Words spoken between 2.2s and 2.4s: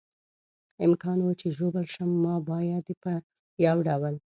ما